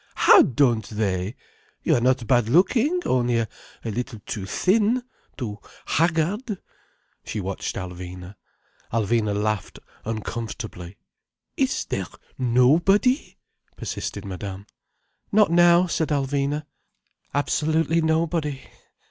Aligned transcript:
"How 0.15 0.41
don't 0.41 0.89
they? 0.89 1.35
You 1.83 1.95
are 1.95 2.01
not 2.01 2.25
bad 2.25 2.49
looking, 2.49 3.01
only 3.05 3.37
a 3.37 3.47
little 3.85 4.19
too 4.25 4.47
thin—too 4.47 5.59
haggard—" 5.85 6.57
She 7.23 7.39
watched 7.39 7.75
Alvina. 7.75 8.33
Alvina 8.91 9.39
laughed 9.39 9.77
uncomfortably. 10.03 10.97
"Is 11.55 11.85
there 11.85 12.07
nobody?" 12.39 13.37
persisted 13.77 14.25
Madame. 14.25 14.65
"Not 15.31 15.51
now," 15.51 15.85
said 15.85 16.07
Alvina. 16.07 16.65
"Absolutely 17.35 18.01
nobody." 18.01 18.59